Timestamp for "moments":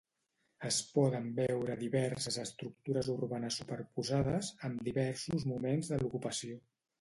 5.53-5.93